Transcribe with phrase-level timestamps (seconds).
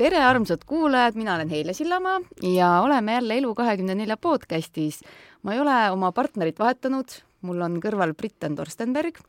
[0.00, 5.00] tere, armsad kuulajad, mina olen Heile Sillamaa ja oleme jälle Elu24 podcastis.
[5.42, 7.04] ma ei ole oma partnerit vahetanud,
[7.42, 9.20] mul on kõrval Britten Torstenberg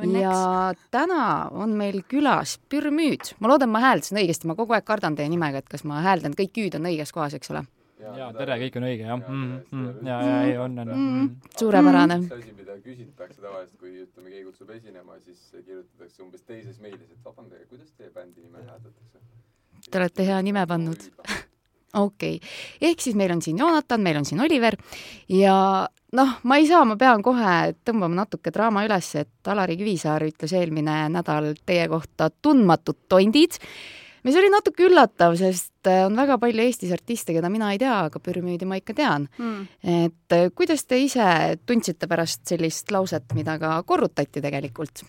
[0.00, 0.22] Õnneks.
[0.22, 3.34] ja täna on meil külas Pürmüüd.
[3.40, 6.32] ma loodan, ma hääldasin õigesti, ma kogu aeg kardan teie nimega, et kas ma hääldan,
[6.40, 7.66] kõik hüüd on õiges kohas, eks ole
[8.00, 9.54] ja tere, kõik on õige jah mm,.
[9.70, 11.30] Mm, ja, ja ei on, on mm,.
[11.60, 12.20] suurepärane.
[12.24, 17.12] üks asi, mida küsitakse tavaliselt, kui ütleme, keegi kutsub esinema, siis kirjutatakse umbes teises meilis,
[17.12, 19.20] et vabandage, kuidas teie bändi nime hääldatakse?
[19.90, 21.08] Te olete hea nime pannud.
[21.94, 22.36] Okei.
[22.36, 24.76] Okay., ehk siis meil on siin Joonatan, meil on siin Oliver.
[25.30, 25.56] Ja
[26.14, 30.54] noh, ma ei saa, ma pean kohe tõmbama natuke draama üles, et Alari Kivisaar ütles
[30.56, 33.58] eelmine nädal teie kohta tundmatud tondid.
[34.24, 37.92] Mis oli natuke üllatav, sest äh, on väga palju Eestis artiste, keda mina ei tea,
[38.06, 39.26] aga Püramiidi ma ikka tean.
[39.36, 39.66] Mm..
[39.84, 41.26] et äh, kuidas te ise
[41.68, 45.04] tundsite pärast sellist lauset, mida ka korrutati tegelikult?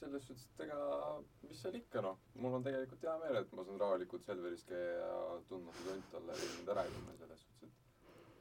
[0.00, 1.15] selles suhtes, et ega
[1.56, 4.96] mis seal ikka noh, mul on tegelikult hea meel, et ma saan rahulikult Selveris käia
[5.00, 5.12] ja
[5.48, 7.78] tundmatu tont olla ja mind ära tunda selles suhtes,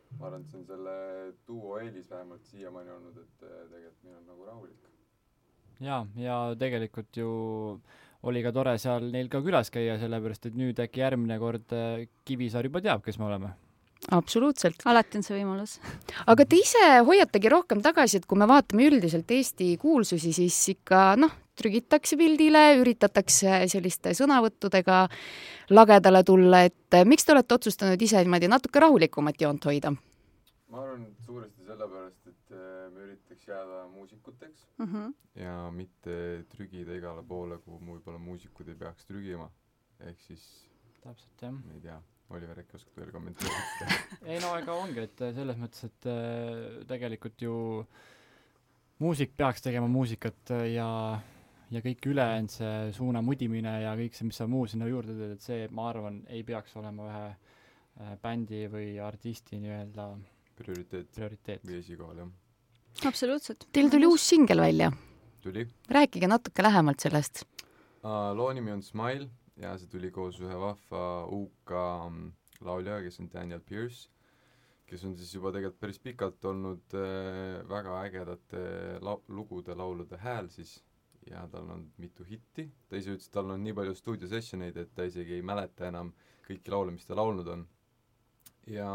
[0.09, 0.95] et ma arvan, et see on selle
[1.47, 4.89] duo eelis vähemalt siiamaani olnud, et äh, tegelikult meil on nagu rahulik.
[5.85, 7.29] jaa, ja tegelikult ju
[8.25, 12.09] oli ka tore seal neil ka külas käia, sellepärast et nüüd äkki järgmine kord äh,
[12.27, 13.53] Kivisaar juba teab, kes me oleme
[14.11, 14.83] absoluutselt.
[14.91, 15.79] alati on see võimalus.
[16.31, 21.07] aga te ise hoiategi rohkem tagasi, et kui me vaatame üldiselt Eesti kuulsusi, siis ikka
[21.23, 25.05] noh, trügitakse pildile, üritatakse selliste sõnavõttudega
[25.75, 29.95] lagedale tulla, et äh, miks te olete otsustanud ise niimoodi natuke rahulikumat joont hoida?
[30.75, 35.13] ma arvan, suuresti sellepärast, et äh, me üritaks jääda muusikuteks mm -hmm.
[35.41, 36.17] ja mitte
[36.49, 39.49] trügida igale poole, kuhu võib-olla muusikud ei peaks trügima.
[39.99, 40.67] ehk siis
[41.03, 41.53] täpselt, jah.
[41.53, 43.87] ma ei tea, Oliver, äkki oskad veel kommenteerida
[44.33, 46.09] ei no ega ongi, et äh, selles mõttes, et
[46.87, 47.85] tegelikult ju
[48.99, 50.89] muusik peaks tegema muusikat ja
[51.73, 55.35] ja kõik ülejäänud, see suuna mudimine ja kõik see, mis sa muu sinna juurde teed,
[55.37, 60.09] et see, ma arvan, ei peaks olema ühe bändi või artisti nii-öelda
[60.59, 61.65] prioriteet, prioriteet.
[61.65, 62.31] või esikohal, jah.
[63.09, 63.67] absoluutselt.
[63.75, 64.91] Teil tuli uus singel välja.
[65.43, 65.67] tuli.
[65.89, 67.45] rääkige natuke lähemalt sellest
[68.03, 68.33] uh,.
[68.35, 69.29] loo nimi on Smile
[69.61, 71.71] ja see tuli koos ühe vahva UK
[72.09, 72.33] mm,
[72.65, 74.09] lauljaga, kes on Daniel Pierce,
[74.89, 78.65] kes on siis juba tegelikult päris pikalt olnud äh, väga ägedate
[79.05, 80.79] lau-, lugude, laulude hääl siis
[81.29, 84.93] ja tal on mitu hitti, ta ise ütles, et tal on nii palju stuudiosessioneid, et
[84.95, 86.11] ta isegi ei mäleta enam
[86.45, 87.65] kõiki laule, mis ta laulnud on.
[88.69, 88.89] ja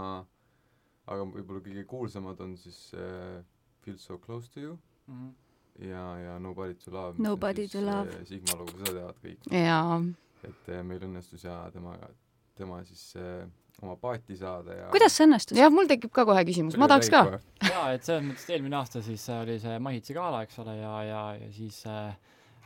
[1.11, 3.43] aga võib-olla kõige kuulsamad on siis äh,
[3.81, 5.87] Feel so close to you mm -hmm.
[5.89, 7.15] ja, ja Nobody to love.
[7.19, 8.11] Nobody to love.
[8.11, 9.51] Äh, Sigma lugu, seda teavad kõik.
[9.67, 10.03] jaa.
[10.45, 12.11] et äh, meil õnnestus ja temaga,
[12.61, 13.45] tema siis äh,
[13.81, 15.59] oma paati saada ja kuidas see õnnestus?
[15.59, 17.23] jah, mul tekib ka kohe küsimus, ma tahaks ka.
[17.65, 20.93] jaa, et selles mõttes, et eelmine aasta siis oli see Mahitsi gala, eks ole, ja,
[21.09, 22.13] ja, ja siis äh,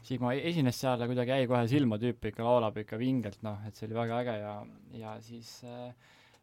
[0.04, 3.78] Sigma esines seal ja kuidagi jäi kohe silma, tüüp ikka laulab ikka vingelt, noh, et
[3.78, 4.56] see oli väga äge ja,
[5.00, 5.94] ja siis äh,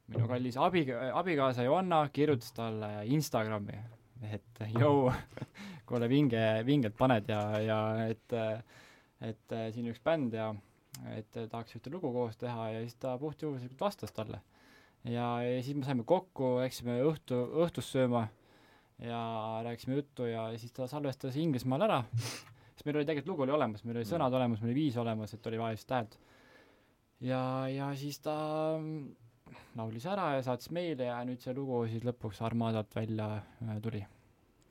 [0.10, 3.78] minu kallis abi, abikaasa Joanna kirjutas talle Instagrami,
[4.32, 5.12] et jõu,
[5.90, 8.36] kuule vinge, vingelt paned ja, ja et,
[9.30, 10.52] et siin üks bänd ja
[11.16, 14.42] et tahaks ühte lugu koos teha ja siis ta puhtjuhuslikult vastas talle.
[15.04, 18.28] ja, ja siis me saime kokku, läksime õhtu, õhtust sööma
[19.02, 19.22] ja
[19.66, 22.04] rääkisime juttu ja siis ta salvestas Inglismaal ära,
[22.76, 25.34] sest meil oli tegelikult lugu oli olemas, meil oli sõnad olemas, meil oli viis olemas,
[25.34, 26.18] et oli vaja lihtsalt häält.
[27.32, 27.42] ja,
[27.72, 28.38] ja siis ta
[29.76, 34.06] laulis ära ja saatis meile ja nüüd see lugu siis lõpuks Armadalt välja äh, tuli.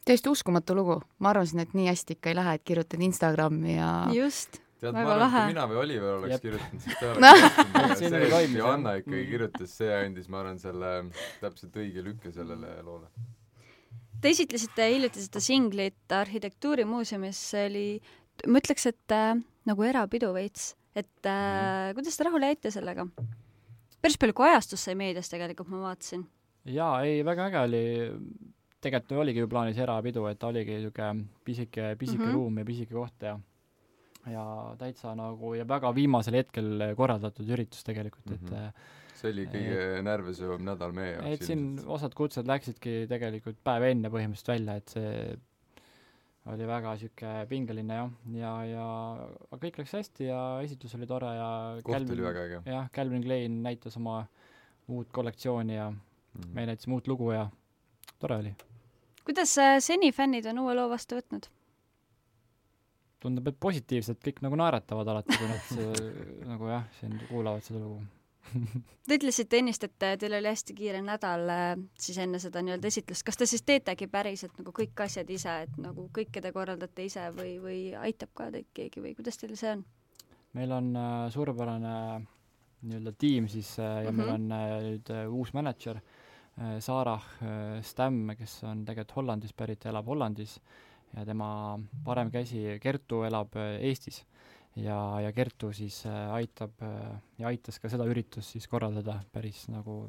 [0.07, 3.93] täiesti uskumatu lugu, ma arvasin, et nii hästi ikka ei lähe, et kirjutad Instagrami ja
[4.15, 6.47] just tead, ma arvan, et kui mina või Oliver oleks Jep.
[6.47, 9.29] kirjutanud, siis ta oleks kirjutanud, see, et Johanna ikkagi mm.
[9.33, 10.93] kirjutas, see andis, ma arvan, selle
[11.43, 13.11] täpselt õige lükke sellele loole.
[14.21, 17.87] Te esitlesite hiljuti seda singlit Arhitektuurimuuseumis, see oli,
[18.49, 19.35] ma ütleks, et äh,
[19.69, 21.95] nagu erapidu veits, et äh, mm.
[21.99, 23.09] kuidas te rahule jäite sellega?
[24.01, 26.25] päris palju kajastust sai meedias tegelikult, ma vaatasin.
[26.73, 27.85] jaa, ei, väga äge oli,
[28.81, 32.35] tegelikult oligi ju plaanis erapidu, et ta oligi niisugune pisike, pisike mm -hmm.
[32.39, 33.37] ruum ja pisike koht ja
[34.29, 34.45] ja
[34.79, 38.47] täitsa nagu ja väga viimasel hetkel korraldatud üritus tegelikult mm, -hmm.
[38.47, 38.89] et mhm.
[39.21, 41.31] see oli kõige närvesöövam nädal meie jaoks.
[41.35, 45.15] et siin osad kutsed läksidki tegelikult päev enne põhimõtteliselt välja, et see
[46.49, 48.87] oli väga niisugune pingeline jah, ja, ja
[49.51, 51.51] aga kõik läks hästi ja esitlus oli tore ja
[51.83, 52.61] koht Calvin, oli väga äge.
[52.73, 54.23] jah, Calvin Klein näitas oma
[54.89, 56.01] uut kollektsiooni ja mm
[56.41, 56.55] -hmm.
[56.55, 57.49] me näitasime uut lugu ja
[58.19, 58.55] tore oli.
[59.25, 61.51] kuidas äh, seni fännid on uue loo vastu võtnud?
[63.21, 66.09] Tundub, et positiivselt, kõik nagu naeratavad alati, kui nad
[66.55, 68.01] nagu jah, siin kuulavad seda lugu
[69.07, 71.71] Te ütlesite ennist, et teil oli hästi kiire nädal äh,
[72.01, 75.79] siis enne seda nii-öelda esitlust, kas te siis teetegi päriselt nagu kõik asjad ise, et
[75.83, 79.75] nagu kõike te korraldate ise või, või aitab ka teid keegi või kuidas teil see
[79.77, 79.85] on?
[80.59, 81.95] meil on äh, suurepärane
[82.81, 84.17] nii-öelda tiim siis äh, ja mm -hmm.
[84.17, 84.35] meil Mhm.
[84.35, 89.85] on äh, nüüd äh, uus mänedžer äh, Sarah äh, Stamm, kes on tegelikult Hollandist pärit
[89.85, 90.61] ja elab Hollandis
[91.17, 94.25] ja tema parem käsi Kertu elab äh, Eestis.
[94.77, 99.67] ja, ja Kertu siis äh, aitab äh, ja aitas ka seda üritust siis korraldada päris
[99.69, 100.05] nagu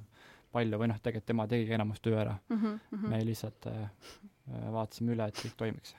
[0.51, 2.57] palju või noh, tegelikult tema tegigi enamus töö ära mm.
[2.57, 2.79] mm.
[2.91, 3.09] -hmm.
[3.09, 5.95] me lihtsalt äh, äh, vaatasime üle, et kõik toimiks.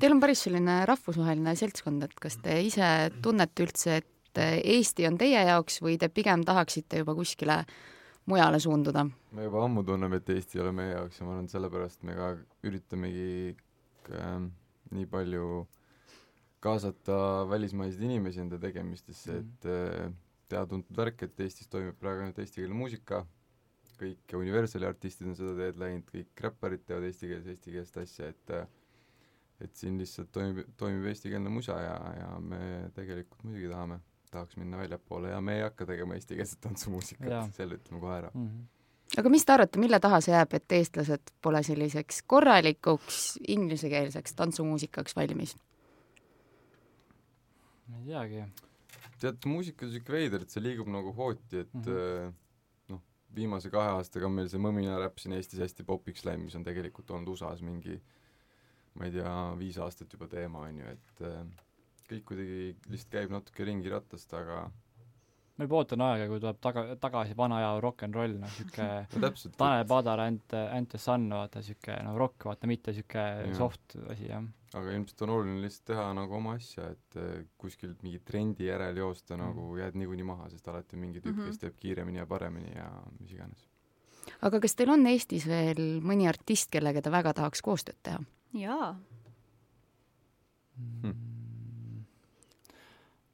[0.00, 2.88] Teil on päris selline rahvusvaheline seltskond, et kas te ise
[3.22, 7.64] tunnete üldse, et Eesti on teie jaoks või te pigem tahaksite juba kuskile
[8.30, 9.06] mujale suunduda?
[9.32, 12.06] me juba ammu tunneme, et Eesti ei ole meie jaoks ja ma arvan, et sellepärast
[12.06, 12.28] me ka
[12.62, 13.56] üritamegi
[14.14, 14.40] äh,
[14.94, 15.66] nii palju
[16.64, 17.18] kaasata
[17.50, 20.10] välismaiseid inimesi enda tegemistesse, et äh,
[20.50, 23.24] teada-tuntud värk, et Eestis toimib praegu ainult eestikeelne muusika,
[24.00, 28.68] kõik Universali artistid on seda teed läinud, kõik räpparid teevad eestikeelse, eestikeelset asja, et äh,
[29.60, 32.60] et siin lihtsalt toimib, toimib eestikeelne musa ja, ja me
[32.96, 33.98] tegelikult muidugi tahame,
[34.32, 38.30] tahaks minna väljapoole ja me ei hakka tegema eestikeelset tantsumuusikat, selle ütleme kohe ära.
[38.34, 38.68] Mm -hmm.
[39.18, 45.16] Aga mis te arvate, mille taha see jääb, et eestlased pole selliseks korralikuks inglisekeelseks tantsumuusikaks
[45.16, 45.56] valmis?
[47.90, 48.44] ma ei teagi.
[49.20, 51.82] tead, muusika on siuke veider, et see liigub nagu hooti, et mm.
[51.82, 52.32] -hmm.
[52.94, 53.02] noh,
[53.34, 56.64] viimase kahe aastaga on meil see mõmina räpp siin Eestis hästi popiks läinud, mis on
[56.64, 58.00] tegelikult olnud USA-s mingi
[58.98, 61.42] ma ei tea, viis aastat juba teema, on ju, et äh,
[62.10, 64.64] kõik kuidagi lihtsalt käib natuke ringi ratast, aga
[65.60, 68.86] ma juba ootan aega, kui tuleb taga, tagasi vana aja rock n roll, noh siuke
[69.12, 73.20] no täpselt, Tanel Padar and, and the Sun, vaata siuke no rock, vaata mitte siuke
[73.44, 73.52] Jah.
[73.58, 74.46] soft asi, jah.
[74.78, 78.96] aga ilmselt on oluline lihtsalt teha nagu oma asja, et äh, kuskilt mingi trendi järel
[79.02, 79.42] joosta Mhm.
[79.44, 82.72] nagu jääd niikuinii maha, sest alati on mingi tüüp mm, kes teeb kiiremini ja paremini
[82.76, 82.88] ja
[83.20, 83.68] mis iganes.
[84.42, 88.18] aga kas teil on Eestis veel mõni artist, kellega te väga tahaks koostööd teha?
[88.54, 88.94] jaa,
[90.80, 91.12] Hmm.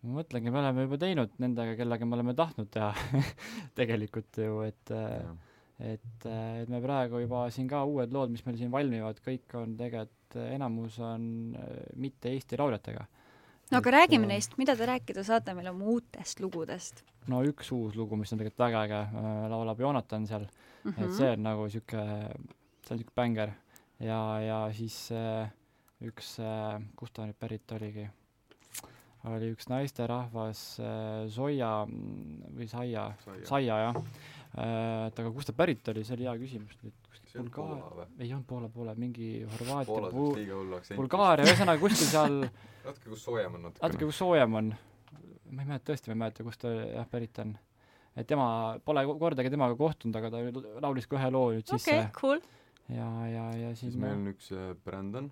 [0.07, 2.93] Ma mõtlengi, me oleme juba teinud nendega, kellega me oleme tahtnud teha
[3.81, 5.35] tegelikult ju, et äh, Jah.
[5.97, 9.59] et, äh, et me praegu juba siin ka uued lood, mis meil siin valmivad, kõik
[9.59, 11.27] on tegelikult, enamus on
[11.59, 13.05] äh, mitte Eesti lauljatega.
[13.73, 17.43] no aga Et, räägime äh, neist, mida te rääkida saate meile oma uutest lugudest no
[17.47, 19.03] üks uus lugu, mis on tegelikult väga äge,
[19.51, 20.97] laulab Joonatan seal mm?
[21.03, 22.05] et see on nagu sihuke,
[22.87, 23.57] see on sihuke bängar
[24.03, 25.49] ja, ja siis äh,
[26.05, 28.07] üks äh,, kust ta nüüd pärit oligi,
[29.35, 33.09] oli üks naisterahvas äh, Zoia mm, või Saia,
[33.49, 33.81] Saia.
[33.87, 33.99] Jah.
[34.57, 36.79] Äh,, et aga kust ta pärit oli, see oli hea küsimus.
[36.85, 37.03] Nüüd,
[37.37, 40.97] Bulgaaria, ei olnud Poola poole, mingi Horvaatia.
[40.97, 42.39] Bulgaaria, ühesõnaga kuskil seal
[42.87, 44.11] natuke kus soojem on natuke natukene.
[44.11, 44.73] kus soojem on,
[45.51, 47.57] ma ei mäleta, tõesti ma ei mäleta, kust ta jah pärit on.
[48.17, 48.47] et tema,
[48.85, 50.43] pole kordagi temaga kohtunud, aga ta
[50.85, 51.99] laulis ka ühe loo nüüd okei sisse.
[51.99, 52.41] Okay,, cool.
[52.89, 55.31] ja, ja, ja siis siis meil on üks äh, Brandon,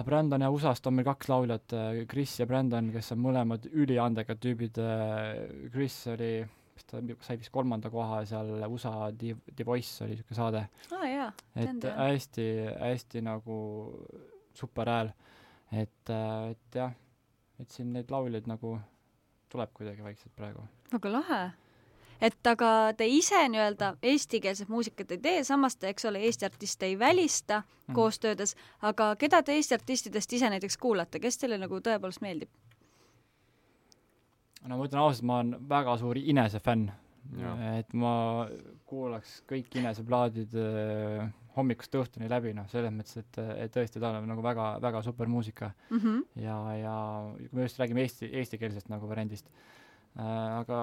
[0.00, 1.74] ah, Brandon ja USA-st on meil kaks lauljat,
[2.10, 4.80] Chris ja Brandon, kes on mõlemad üliandekad tüübid.
[5.72, 6.30] Chris oli,
[6.76, 10.66] mis ta sai vist kolmanda koha seal USA The, The Voice oli siuke saade,
[11.56, 12.48] Tean, et hästi,
[12.82, 13.58] hästi nagu
[14.56, 15.12] super hääl,
[15.72, 16.96] et, et jah,
[17.60, 18.76] et siin neid lauljaid nagu
[19.52, 20.66] tuleb kuidagi vaikselt praegu.
[20.92, 21.40] väga lahe.
[22.20, 26.86] Et aga te ise nii-öelda eestikeelset muusikat ei tee, samas te, eks ole, Eesti artiste
[26.86, 27.94] ei välista Mhm.
[27.94, 32.48] koostöödes, aga keda te Eesti artistidest ise näiteks kuulate, kes teile nagu tõepoolest meeldib?
[34.66, 36.90] no ma ütlen ausalt, ma olen väga suur Inese fänn.
[37.78, 38.46] Et ma
[38.86, 44.12] kuulaks kõik Inese plaadid äh, hommikust õhtuni läbi, noh, selles mõttes, et, et tõesti, ta
[44.18, 46.22] on nagu väga, väga super muusika Mm -hmm.
[46.42, 46.96] ja, ja
[47.38, 49.50] kui me just räägime eesti, eestikeelsest nagu variandist
[50.16, 50.80] aga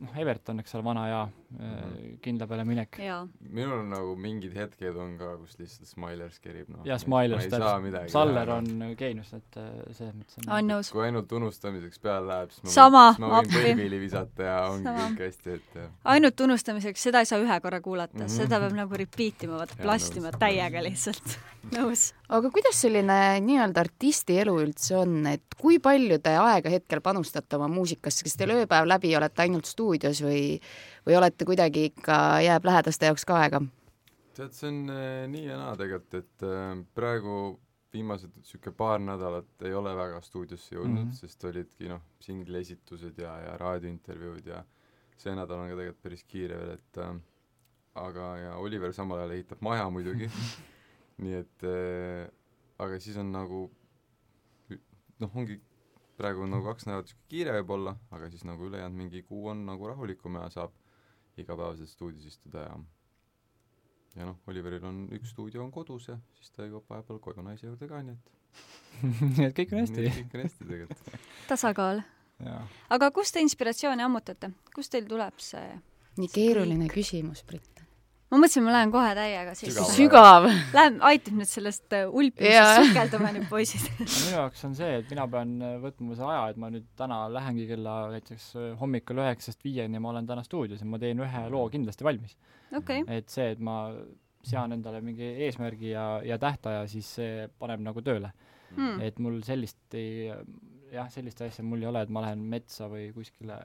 [0.00, 2.18] noh, Everton, eks ole, vana hea äh, Mhm.
[2.24, 2.96] kindla peale minek.
[3.02, 6.84] jaa, minul on nagu mingid hetked on ka, kus lihtsalt Smilers kerib, noh.
[6.88, 8.10] ja Smilers täpselt.
[8.12, 10.92] Saller on geenius, et äh, selles mõttes on olen nõus.
[10.94, 13.50] kui ainult unustamiseks peale läheb, siis ma Sama, võin, ma võin.
[13.52, 15.08] Playmobil'i visata ja ongi Sama.
[15.10, 15.90] kõik hästi, et jah.
[16.14, 18.24] ainult unustamiseks, seda ei saa ühe korra kuulata mm.
[18.24, 18.36] -hmm.
[18.40, 20.40] seda peab nagu repeat ima, vaata plastima nõus.
[20.40, 21.38] täiega lihtsalt.
[21.76, 22.12] nõus.
[22.30, 27.58] Aga kuidas selline nii-öelda artisti elu üldse on, et kui palju te aega hetkel panustate
[27.58, 30.44] oma muusikasse, kas teil ööpäev läbi olete ainult stuudios või,
[31.08, 33.62] või olete kuidagi ikka, jääb lähedaste jaoks ka aega?
[34.36, 37.34] tead, see on äh, nii ja naa tegelikult, et äh, praegu
[37.90, 41.08] viimased niisugune paar nädalat ei ole väga stuudiosse jõudnud mm.
[41.10, 41.18] -hmm.
[41.18, 44.62] sest olidki noh, singli esitused ja, ja raadiointervjuud ja
[45.18, 47.14] see nädal on ka tegelikult päris kiire veel, et äh,
[48.06, 50.30] aga, ja Oliver samal ajal ehitab maja muidugi
[51.20, 52.28] nii et äh,
[52.80, 53.66] aga siis on nagu
[55.20, 55.60] noh, ongi
[56.20, 59.64] praegu on nagu kaks nädalat niisugune kiire võib-olla, aga siis nagu ülejäänud mingi kuu on
[59.68, 60.74] nagu rahulikum ja saab
[61.40, 62.78] igapäevaselt stuudios istuda ja
[64.18, 67.68] ja noh, Oliveril on üks stuudio on kodus ja siis ta jõuab vahepeal koju naise
[67.68, 68.32] juurde ka, nii et
[69.36, 70.08] nii et kõik on hästi.
[70.16, 71.20] kõik on hästi tegelikult.
[71.52, 72.02] tasakaal.
[72.96, 75.78] aga kust te inspiratsiooni ammutate, kust teil tuleb see?
[76.18, 77.79] nii keeruline küsimus, Brit.
[78.30, 79.78] Ma mõtlesin, ma lähen kohe täiega siis.
[79.94, 80.46] Sügav.
[80.74, 83.88] Lähen, aitab nüüd sellest äh, ulpimisest sukelduma nüüd poisid.
[83.98, 87.20] minu jaoks on see, et mina pean äh, võtma selle aja, et ma nüüd täna
[87.32, 91.22] lähengi kella näiteks äh, hommikul üheksast viieni ja ma olen täna stuudios ja ma teen
[91.26, 92.36] ühe loo kindlasti valmis.
[92.76, 93.82] okei, et see, et ma
[94.46, 98.32] sean endale mingi eesmärgi ja, ja tähtaja, siis see paneb nagu tööle
[98.70, 99.00] Hmm.
[99.02, 100.28] et mul sellist ei,
[100.92, 103.58] jah, sellist asja mul ei ole, et ma lähen metsa või kuskile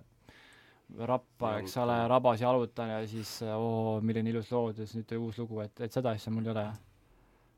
[1.09, 5.81] rappa, eks ole, rabas jalutan ja siis oo, milline ilus loodus, nüüd uus lugu, et,
[5.81, 6.65] et seda asja mul ei ole.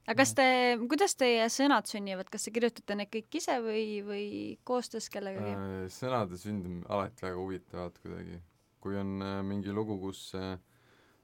[0.07, 0.47] aga kas te,
[0.87, 4.25] kuidas teie sõnad sünnivad, kas te kirjutate need kõik ise või, või
[4.67, 5.53] koostöös kellegagi?
[5.53, 8.41] Äh, sõnade sünd on alati väga huvitavad kuidagi.
[8.79, 10.31] kui on äh, mingi lugu, kus,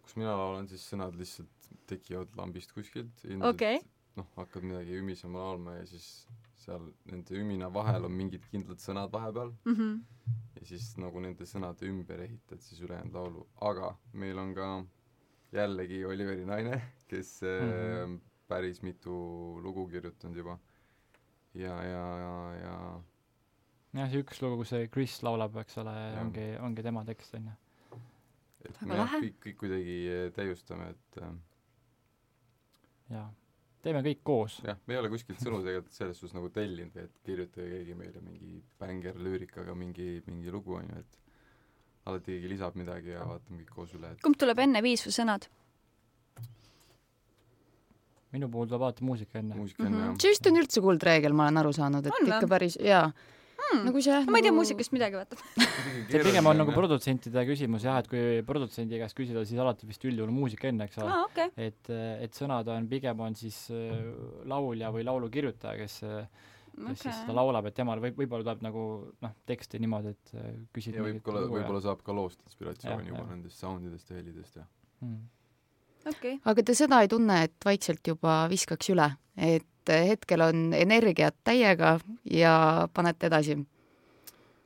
[0.04, 3.26] kus mina laulan, siis sõnad lihtsalt tekivad lambist kuskilt.
[3.42, 3.80] Okei.
[4.20, 6.28] noh, hakkad midagi ümisema laulma ja siis
[6.64, 9.94] seal nende ümina vahel on mingid kindlad sõnad vahepeal Mhm.
[10.56, 14.68] ja siis nagu nende sõnade ümber ehitad siis ülejäänud laulu, aga meil on ka
[15.54, 17.72] jällegi Oliveri naine, kes mm.
[17.72, 18.20] -hmm.
[18.48, 19.14] päris mitu
[19.64, 20.60] lugu kirjutanud juba.
[21.54, 22.78] ja, ja, ja, ja
[23.94, 27.52] jah, see üks lugu, kus see Chris laulab, eks ole, ongi, ongi tema tekst, on
[27.52, 28.00] ju.
[28.66, 31.34] et Väga me jah, kõik, kõik kuidagi eh, täiustame, et äh,
[33.10, 33.28] jaa.
[33.84, 34.60] Teeme kõik koos.
[34.64, 38.22] jah, me ei ole kuskilt sõnu tegelikult selles suhtes nagu tellinud, et kirjutage keegi meile
[38.24, 41.20] mingi bängerlüürikaga mingi, mingi lugu, on ju, et
[42.06, 45.16] alati keegi lisab midagi ja vaatame kõik koos üle, et kumb tuleb enne, viis või
[45.20, 45.50] sõnad?
[48.34, 49.56] minu puhul tuleb alati muusika enne.
[49.56, 50.06] muusika enne Mhm.
[50.08, 50.16] jah.
[50.22, 53.12] see vist on üldse kuldreegel, ma olen aru saanud, et On ikka päris, jaa.
[53.64, 53.86] Hmm.
[53.88, 55.38] nagu see ma ei tea muusikast midagi, vaata.
[56.12, 60.04] see pigem on nagu produtsentide küsimus jah, et kui produtsendi käest küsida, siis alati vist
[60.08, 61.12] üldjuhul muusika enne, eks ole.
[61.14, 61.52] aa, okei.
[61.70, 61.92] et,
[62.26, 63.94] et sõnad on pigem on siis äh,
[64.50, 66.00] laulja või laulu kirjutaja, kes,
[66.76, 68.86] kes siis seda laulab, et temal võib, võib-olla tuleb nagu
[69.26, 73.32] noh, teksti niimoodi, et äh, küsid ja võib-olla, võib-olla saab ka loost inspiratsiooni juba jah.
[73.36, 74.68] nendest soundidest ja helidest ja
[75.06, 75.22] mm..
[76.16, 76.40] okei.
[76.52, 81.98] aga te seda ei tunne, et vaikselt juba viskaks üle, et hetkel on energiat täiega
[82.30, 82.56] ja
[82.94, 83.60] panete edasi?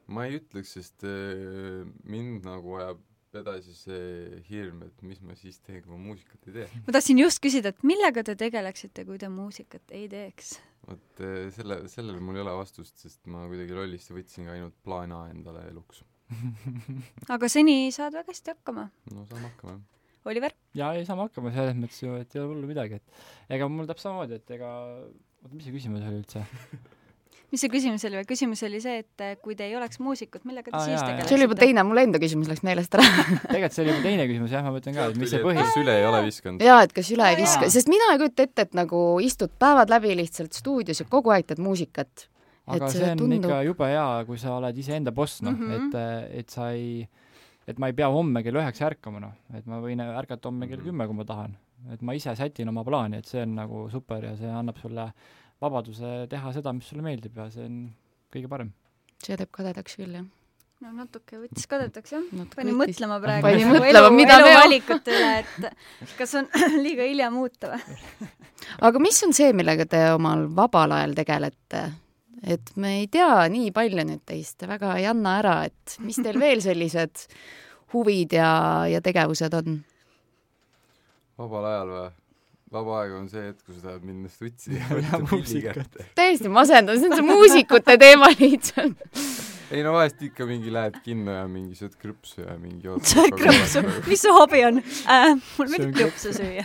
[0.07, 3.03] ma ei ütleks, sest äh, mind nagu ajab
[3.37, 6.67] edasi see hirm, et mis ma siis teen, kui ma muusikat ei tee.
[6.85, 10.57] ma tahtsin just küsida, et millega te tegeleksite, kui te muusikat ei teeks?
[10.87, 15.13] vot äh, selle, sellele mul ei ole vastust, sest ma kuidagi lollist võtsin ainult plaan
[15.15, 16.03] A endale eluks.
[17.35, 18.89] aga seni saad väga hästi hakkama.
[19.13, 19.85] no saame hakkama jah.
[20.33, 20.55] Oliver?
[20.77, 23.89] ja ei saame hakkama selles mõttes ju, et ei ole hullu midagi, et ega mul
[23.89, 26.45] täpselt samamoodi, et ega oota, mis see küsimus oli üldse?
[27.51, 28.27] mis see küsimus oli või?
[28.27, 30.99] küsimus oli see, et eh, kui te ei oleks muusikud, millega te Aa, siis jaa,
[30.99, 31.07] jaa.
[31.07, 31.31] tegeleksite?
[31.31, 33.05] see oli juba teine, mul enda küsimus läks meelest ära.
[33.53, 35.95] tegelikult see oli juba teine küsimus jah, ma mõtlen ka, et mis see põhi, süle
[35.95, 36.65] ei ole visanud.
[36.67, 37.75] jaa, et kas üle ei viska, jaa.
[37.77, 41.47] sest mina ei kujuta ette, et nagu istud päevad läbi lihtsalt stuudios ja kogu aeg
[41.47, 42.27] teed muusikat.
[42.67, 45.55] aga et see see on tundub- ikka jube hea, kui sa oled iseenda boss, noh
[45.55, 45.95] mm, -hmm.
[46.03, 47.07] et, et sa ei,
[47.67, 50.79] et ma ei pea homme kell üheksa ärkama, noh, et ma võin ärgata homme kell
[50.79, 50.87] Mhm.
[50.89, 51.57] kümme, kui ma tahan.
[51.93, 55.11] et ma ise sätin oma plaani, et see on nagu super ja see annab sulle
[55.61, 57.75] vabaduse teha seda, mis sulle meeldib ja see on
[58.33, 58.71] kõige parem.
[59.23, 60.25] see teeb kadedaks küll, jah.
[60.81, 62.23] no natuke võttis kadedaks jah.
[62.55, 64.49] panin mõtlema praegu Pani nagu mõtlema, elu, mida teha.
[64.49, 66.47] eluvalikute üle, et kas on
[66.85, 68.27] liiga hilja muuta või?
[68.81, 71.83] aga mis on see, millega te omal vabal ajal tegelete?
[72.43, 76.19] Et me ei tea nii palju nüüd teist, te väga ei anna ära, et mis
[76.21, 77.27] teil veel sellised
[77.93, 78.51] huvid ja,
[78.91, 79.81] ja tegevused on?
[81.37, 82.07] vabal ajal või?
[82.73, 86.07] vaba aeg on see hetk, kui sa tahad minna stutsi ja võtta pilli kätte.
[86.17, 89.03] täiesti masendav, see on see muusikute teema lihtsalt.
[89.71, 93.83] Ei no vahest ikka mingi lähed kinno ja mingi sööd krõpsu ja mingi sööd krõpsu,
[94.07, 95.33] mis su hobi on äh,?
[95.57, 96.63] mul meeldib krõpsu süüa.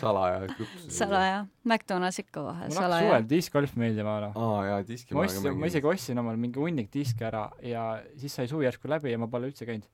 [0.00, 0.90] salaja krõpsu.
[0.98, 1.40] salaja.
[1.66, 3.26] McDonalds ikka vahel, mul hakkas salaja suvel.
[3.32, 4.38] diskgolf meeldima, noh.
[4.38, 7.88] aa jaa, diski ma ostsin, ma isegi ostsin omale mingi hunnik diske ära ja
[8.20, 9.90] siis sai suvi järsku läbi ja ma pole üldse käinud.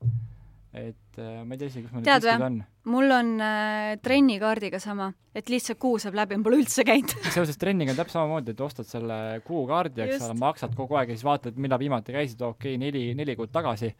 [0.73, 2.55] Et äh, ma ei tea isegi, kus mul need diskid on.
[2.89, 7.13] mul on äh, trennikaardiga sama, et lihtsalt kuu saab läbi, ma pole üldse käinud.
[7.35, 11.17] seoses trenniga on täpselt samamoodi, et ostad selle kuukaardi, eks ole, maksad kogu aeg ja
[11.17, 13.91] siis vaatad, millal viimati käisid, okei okay,, neli, neli kuud tagasi,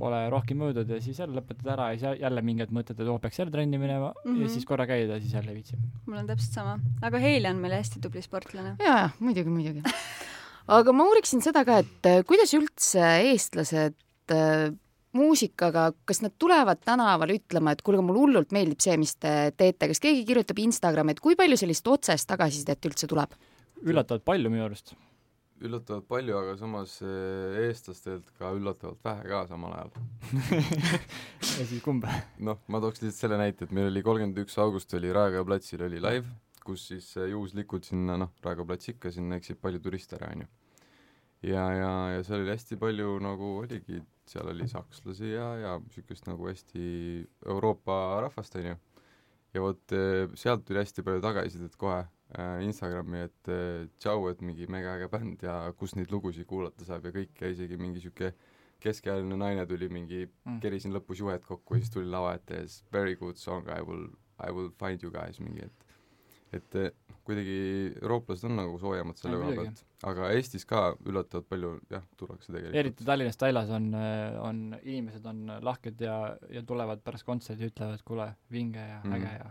[0.00, 3.18] pole rohkem möödunud ja siis jälle lõpetad ära ja siis jälle mingid mõtted, et oo,
[3.20, 4.38] peaks jälle trenni minema mm -hmm.
[4.38, 4.46] Mhm.
[4.46, 5.76] ja siis korra käid ja siis jälle ei viitsi.
[6.06, 6.78] mul on täpselt sama.
[7.02, 8.76] aga Heili on meil hästi tubli sportlane.
[8.78, 9.82] ja, ja muidugi, muidugi.
[10.78, 14.00] aga ma uuriksin seda ka, et äh, kuidas üldse eestlased
[14.32, 14.72] äh,
[15.14, 19.88] muusikaga, kas nad tulevad tänaval ütlema, et kuulge, mulle hullult meeldib see, mis te teete,
[19.90, 23.34] kas keegi kirjutab Instagrami, et kui palju sellist otsest tagasisidet üldse tuleb?
[23.84, 24.94] üllatavalt palju minu arust.
[25.64, 29.92] üllatavalt palju, aga samas eh, eestlastelt ka üllatavalt vähe ka samal ajal.
[31.58, 32.06] ja siis kumb?
[32.38, 35.84] noh, ma tooks lihtsalt selle näite, et meil oli kolmkümmend üks august oli Raekoja platsil
[35.86, 36.26] oli live,
[36.64, 40.50] kus siis eh, juhuslikult sinna noh, Raekoja plats ikka, sinna eksib palju turiste ära, onju.
[41.52, 46.26] ja, ja, ja seal oli hästi palju nagu oligi, seal oli sakslasi ja, ja niisugust
[46.30, 46.84] nagu hästi
[47.46, 48.76] Euroopa rahvast, onju.
[49.54, 54.40] ja vot eh, sealt tuli hästi palju tagasisidet kohe äh, Instagrami, et äh, tšau, et
[54.42, 58.32] mingi megaäge bänd ja kus neid lugusid kuulata saab ja kõik ja isegi mingi sihuke
[58.84, 60.60] keskealine naine tuli mingi Mm.
[60.60, 63.80] kerisin lõpus juhet kokku ja siis tuli lava ette ja siis very good song, I
[63.80, 65.83] will, I will find you guys mingi, et
[66.56, 66.90] et eh,
[67.24, 67.54] kuidagi
[68.02, 69.78] eurooplased on nagu soojemad selle koha pealt,
[70.10, 72.76] aga Eestis ka üllatavalt palju jah, tullakse tegelikult.
[72.82, 73.86] eriti Tallinnas Tailas on,
[74.44, 76.18] on, inimesed on lahked ja,
[76.52, 79.14] ja tulevad pärast kontserti, ütlevad, kuule, vinge ja Mhm.
[79.18, 79.50] äge ja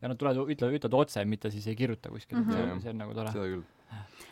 [0.00, 2.50] ja nad tulevad, ütlevad, ütlevad otse, mitte siis ei kirjuta kuskile Mhm.
[2.50, 2.56] mm.
[2.70, 2.80] -hmm.
[2.82, 3.32] see on nagu tore.
[3.32, 3.64] seda küll.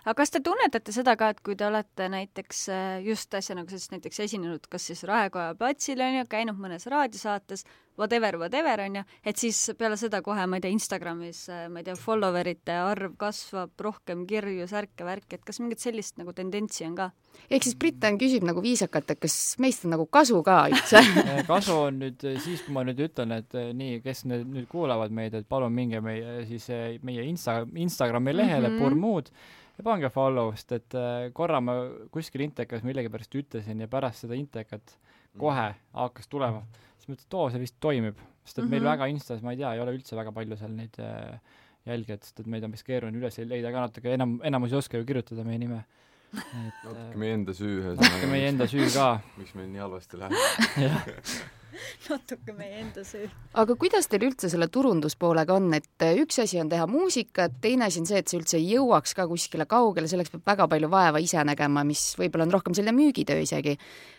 [0.08, 3.68] Aga kas te tunnetate seda ka, et kui te olete näiteks äh, just äsja nagu
[3.68, 7.66] sa ütlesid, näiteks esinenud kas siis Raekoja platsil onju, käinud mõnes raadiosaates,
[7.98, 11.96] whatever, whatever onju, et siis peale seda kohe, ma ei tea, Instagramis, ma ei tea,
[11.98, 16.96] follower ite arv kasvab, rohkem kirju, särke, värki, et kas mingit sellist nagu tendentsi on
[16.98, 17.10] ka?
[17.52, 21.02] ehk siis Briten küsib nagu viisakalt, et kas meist on nagu kasu ka üldse
[21.50, 25.36] kasu on nüüd siis, kui ma nüüd ütlen, et nii, kes nüüd, nüüd kuulavad meid,
[25.38, 26.66] et palun minge meie siis
[27.06, 28.74] meie Insta, Instagrami lehele mm.
[28.74, 28.82] -hmm.
[28.82, 29.30] Purmuud
[29.78, 31.74] ja pange follow, sest et eh, korra ma
[32.14, 34.96] kuskil intekas millegipärast ütlesin ja pärast seda intekat
[35.28, 35.40] Mm.
[35.42, 36.62] kohe hakkas tulema,
[36.96, 38.16] siis mõtlesin, et oo, see vist toimib,
[38.48, 38.88] sest et meil Mhm.
[38.88, 41.38] väga Instas, ma ei tea, ei ole üldse väga palju seal neid eh,
[41.86, 44.98] jälgijaid, sest et meid on vist keeruline üles leida ka natuke, enam, enamus ei oska
[44.98, 45.84] ju kirjutada meie nime.
[46.32, 50.32] natuke eh, meie enda süü natuke meie enda süü ka, miks meil nii halvasti läheb.
[52.08, 53.28] natuke meie enda süü.
[53.54, 57.88] aga kuidas teil üldse selle turunduspoolega on, et äh, üks asi on teha muusikat, teine
[57.88, 61.22] asi on see, et see üldse jõuaks ka kuskile kaugele, selleks peab väga palju vaeva
[61.22, 63.78] ise nägema, mis võib-olla on rohkem selline müügitöö isegi.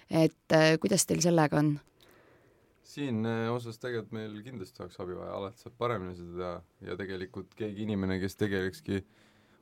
[0.10, 1.77] et äh, kuidas teil sellega on?
[2.89, 6.98] siin eh, osas tegelikult meil kindlasti oleks abi vaja, alati saab paremini seda teha ja
[7.00, 9.03] tegelikult keegi inimene, kes tegelekski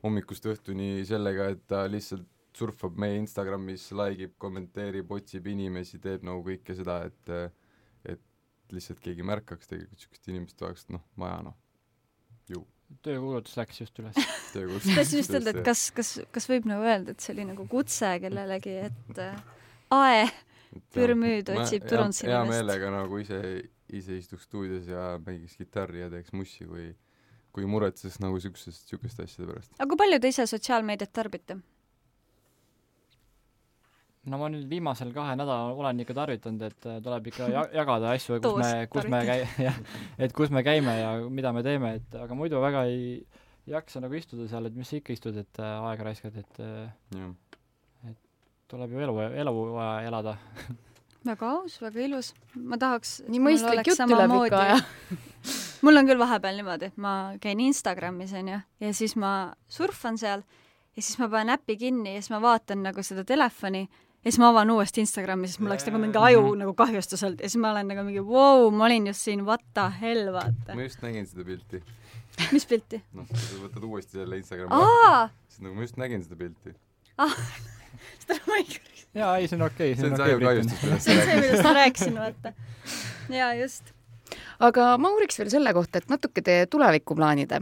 [0.04, 2.28] hommikust õhtuni sellega, et ta lihtsalt
[2.58, 7.64] surfab meie Instagramis, like ib, kommenteerib, otsib inimesi, teeb nagu kõike seda, et et
[8.76, 11.56] lihtsalt keegi märkaks tegelikult niisugust inimest oleks noh, vaja noh,
[13.04, 14.18] töökuulutus läks just üles.
[14.54, 18.14] tahtsin just öelda, et kas, kas, kas võib nagu öelda, et see oli nagu kutse
[18.24, 19.42] kellelegi, et äh,
[19.96, 20.28] ae,
[20.94, 22.54] Pürmüüd otsib turunduse hea inimest.
[22.54, 23.40] meelega nagu ise,
[23.96, 26.90] ise istuks stuudios ja mängiks kitarri ja teeks mussi, kui
[27.56, 29.72] kui muretseks nagu siukesest, siukeste asjade pärast.
[29.80, 31.58] aga kui palju te ise sotsiaalmeediat tarbite?
[34.28, 38.14] No ma nüüd viimasel kahe nädalal olen ikka tarvitanud, et äh, tuleb ikka ja- jagada
[38.16, 39.78] asju, kus me kus me käi-, jah,
[40.20, 43.22] et kus me käime ja mida me teeme, et aga muidu väga ei
[43.68, 46.90] jaksa nagu istuda seal, et mis sa ikka istud, et äh, aega raiskad, et äh,
[47.16, 47.32] jah,
[48.72, 50.36] tuleb ju elu, elu vaja elada.
[51.28, 52.34] väga aus, väga ilus.
[52.56, 54.78] ma tahaks nii mõistlik jutt üle pika aja.
[55.86, 57.14] mul on küll vahepeal niimoodi, et ma
[57.44, 60.44] käin Instagramis onju ja siis ma surfan seal
[60.98, 63.86] ja siis ma panen äpi kinni ja siis ma vaatan nagu seda telefoni
[64.26, 66.60] ja siis ma avan uuesti Instagrami, sest mul läks nagu mingi aju Mhm.
[66.64, 69.46] nagu kahjustus olnud ja siis ma olen nagu mingi vau wow,, ma olin just siin,
[69.46, 70.82] what the hell, vaata ma.
[70.82, 71.84] just nägin seda pilti.
[72.52, 73.02] mis pilti?
[73.14, 76.74] noh, sa võtad uuesti selle Instagrami siis nagu ma just nägin seda pilti.
[78.24, 78.68] seda ma ei,
[79.18, 81.38] jaa, ei, see on okei okay,, see on see ajukahjustus, millest see sa on see,
[81.42, 82.54] millest ma rääkisin, vaata.
[83.40, 83.94] jaa, just.
[84.70, 87.62] aga ma uuriks veel selle kohta, et natuke teie tulevikuplaanide.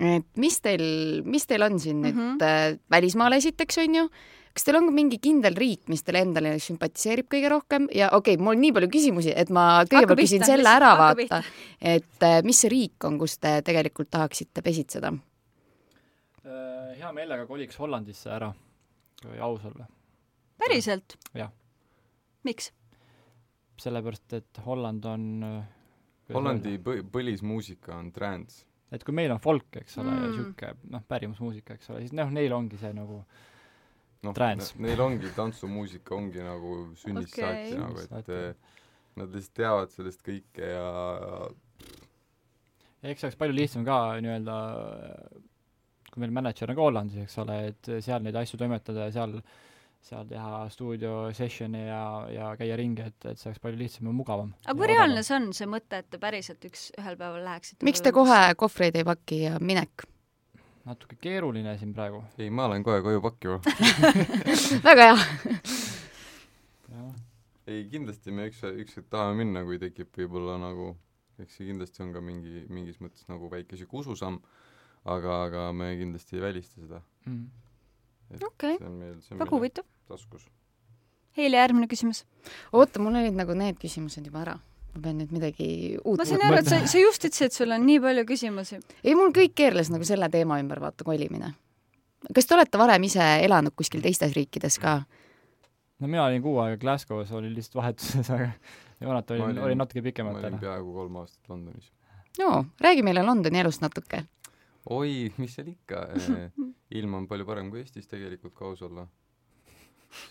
[0.00, 0.86] et mis teil,
[1.24, 2.80] mis teil on siin nüüd mm -hmm.
[2.90, 4.08] välismaal esiteks on ju,
[4.54, 8.36] kas teil on ka mingi kindel riik, mis teile endale sümpatiseerib kõige rohkem ja okei
[8.36, 11.40] okay,, mul on nii palju küsimusi, et ma kõigepealt küsin selle ära, vaata
[11.80, 15.10] et äh, mis see riik on, kus te tegelikult tahaksite pesitseda?
[16.44, 18.52] Äh, hea meelega koliks Hollandisse ära,
[19.22, 19.88] kui aus olla.
[20.62, 21.18] päriselt?
[21.34, 21.50] Jah.
[22.46, 22.70] miks?
[23.82, 25.64] sellepärast, et Holland on äh,
[26.32, 28.62] Hollandi põ-, põlismuusika on trance.
[28.94, 30.36] et kui meil on folk, eks ole mm., ja Mm.
[30.38, 33.24] sihuke noh, pärimusmuusika, eks ole, siis noh, neil ongi see nagu
[34.26, 34.36] noh
[34.86, 37.44] neil ongi tantsumuusika ongi nagu sünnist Okei.
[37.44, 37.70] okay.
[37.70, 38.38] saati nagu, et saati.
[38.40, 38.80] eh,
[39.20, 40.88] nad lihtsalt teavad sellest kõike ja
[43.04, 44.56] ja eks see oleks palju lihtsam ka nii-öelda
[46.14, 49.40] kui meil mänedžer on ka Hollandis, eks ole, et seal neid asju toimetada ja seal
[50.04, 54.16] seal teha stuudio session'i ja, ja käia ringi, et, et see oleks palju lihtsam ja
[54.16, 54.50] mugavam.
[54.66, 58.04] aga kui reaalne see on, see mõte, et te päriselt üks, ühel päeval läheksite miks
[58.04, 60.04] te kohe kohvreid ei paki ja minek?
[60.84, 62.22] Natuke keeruline siin praegu.
[62.38, 63.60] ei, ma lähen kohe koju pakkima.
[64.88, 65.16] väga hea.
[67.66, 70.92] ei, kindlasti me üks, ükskord tahame minna, kui tekib võib-olla nagu,
[71.40, 74.42] eks see kindlasti on ka mingi, mingis mõttes nagu väike sihuke ususamm,
[75.04, 77.00] aga, aga me kindlasti ei välista seda.
[77.24, 77.48] Mm.
[78.50, 79.88] okei, see on meil, see on väga huvitav.
[80.10, 80.44] taskus.
[81.34, 82.22] Heili, järgmine küsimus.
[82.72, 84.58] oota, mul olid nagu need küsimused juba ära.
[84.94, 85.66] Ma pean nüüd midagi
[86.04, 88.78] uut ma sain aru, et sa, sa just ütlesid, et sul on nii palju küsimusi.
[89.02, 91.52] ei, mul kõik keerles nagu selle teema ümber, vaata, kolimine.
[92.34, 95.00] kas te olete varem ise elanud kuskil teistes riikides ka?
[96.00, 98.50] no mina olin kuu aega Glasgow's, olin lihtsalt vahetuses, aga
[99.00, 100.60] Joonatan Ma oli, olin- oli natuke ma pikemalt olin ära.
[100.62, 101.90] peaaegu kolm aastat Londonis
[102.38, 104.24] no räägi meile Londoni elust natuke.
[104.90, 106.06] oi mis seal ikka
[106.98, 109.06] ilm on palju parem kui Eestis tegelikult kui aus olla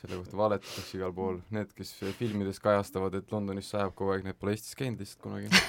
[0.02, 1.40] selle kohta valetatakse igal pool.
[1.56, 5.64] Need kes filmides kajastavad et Londonis sajab kogu aeg need pole Eestis käinud lihtsalt kunagi.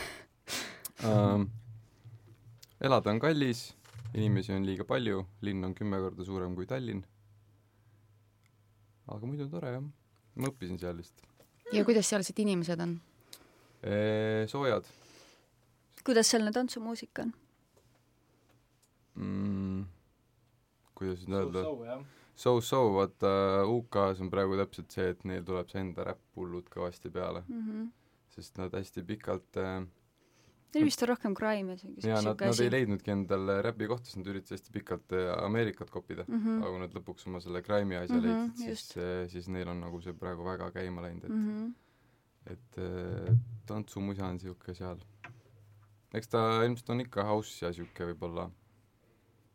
[1.04, 1.48] Um,
[2.86, 3.68] elada on kallis
[4.14, 7.04] inimesi on liiga palju linn on kümme korda suurem kui Tallinn.
[9.10, 9.86] Aga muidu tore jah.
[10.34, 11.30] Ma õppisin seal lihtsalt.
[11.74, 12.98] Ja kuidas sealsed inimesed on?
[14.50, 14.86] Soojad.
[16.04, 17.32] Kuidas sealne tantsumuusika on?
[19.14, 19.84] mm,
[20.98, 21.98] kuidas nüüd öelda.
[22.34, 23.32] So-so vaata
[23.70, 27.44] UK-s on praegu täpselt see et neil tuleb see enda räpp hullult kõvasti peale
[28.34, 29.84] sest nad hästi pikalt äh,
[30.74, 34.18] Neil vist on rohkem crime ja ja nad, nad ei leidnudki endale räpi kohta sest
[34.18, 36.34] nad üritasid hästi pikalt äh, Ameerikat kopida mm.
[36.40, 36.58] Mhm.
[36.62, 39.80] aga kui nad lõpuks oma selle crime'i asja Mhm, leidsid siis äh, siis neil on
[39.86, 41.46] nagu see praegu väga käima läinud et mm.
[41.46, 41.72] -hmm.
[42.52, 44.98] et äh, tantsumusa on siuke seal
[46.14, 48.50] eks ta ilmselt on ikka house ja siuke võib-olla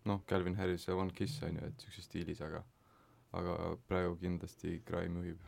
[0.05, 2.63] noh Calvin Harrise One Kiss on ju et siukses stiilis aga
[3.33, 5.39] aga praegu kindlasti crime juhib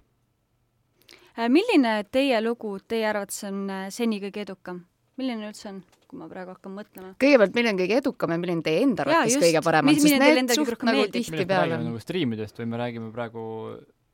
[1.38, 4.86] Äh, milline teie lugu teie arvates on äh, seni kõige edukam?
[5.22, 7.14] milline üldse on, kui ma praegu hakkan mõtlema?
[7.22, 10.54] kõigepealt, milline on kõige edukam ja milline teie enda arvates kõige parem on, sest need
[10.56, 13.44] suht nagu tihtipeale räägime nagu striimidest või me räägime praegu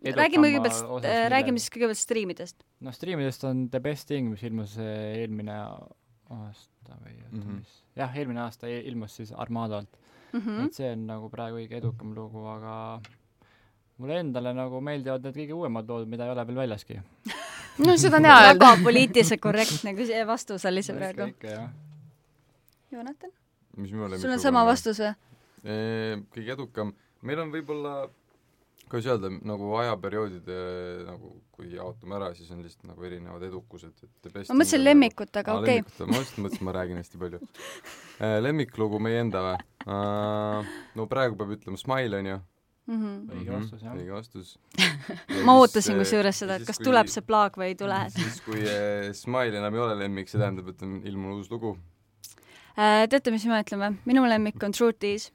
[0.04, 2.66] räägime kõigepealt, mille- räägime siis kõigepealt striimidest.
[2.86, 5.58] noh, striimidest on The Best Thing, mis ilmus eelmine
[6.30, 7.42] aasta või oota mm.
[7.42, 7.56] -hmm.
[7.62, 9.98] mis, jah, eelmine aasta i- ilmus siis Armadolt mm,
[10.40, 10.50] Mhm.
[10.50, 10.66] -hmm.
[10.66, 13.00] et see on nagu praegu kõige edukam lugu, aga
[13.98, 17.00] mulle endale nagu meeldivad need kõige uuemad lood, mida ei ole veel väljaski.
[17.88, 18.66] no seda on hea öelda.
[18.66, 21.20] väga poliitiliselt korrektne küsi- vastus oli see praegu.
[21.22, 21.72] lemmiklugu
[24.22, 24.66] sul on sama?
[24.66, 25.14] vastus või?
[26.34, 28.10] kõige edukam meil on võib-olla
[28.90, 30.58] kuidas öelda nagu ajaperioodide
[31.08, 35.58] nagu kui jaotame ära siis on lihtsalt nagu erinevad edukused et ma mõtlesin lemmikut, aga
[35.62, 36.10] okei okay..
[36.10, 37.42] ma just mõtlesin ma räägin hästi palju
[38.18, 42.40] Eh, lemmiklugu meie enda või uh, no praegu peab ütlema Smile onju
[42.88, 43.16] Mhm.
[43.36, 43.96] Õige vastus, jah.
[44.00, 44.54] õige vastus
[45.48, 47.98] ma ootasin kusjuures seda, et kas tuleb see plaag või ei tule.
[48.16, 51.76] siis kui eh, Smile enam ei ole lemmik see tähendab et on ilmunud uus lugu
[52.78, 53.94] Äh, teate, mis ma ütlen või?
[54.06, 55.32] minu lemmik on True Tees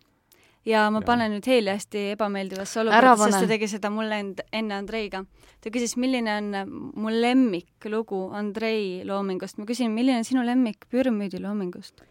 [0.65, 1.07] ja ma Jaa.
[1.07, 5.25] panen nüüd Heili hästi ebameeldivasse olukorda, sest ta tegi seda mulle end-, enne Andreiga.
[5.61, 9.59] ta küsis, milline on mu lemmiklugu Andrei loomingust.
[9.59, 12.03] ma küsin, milline on sinu lemmik Püramiidi loomingust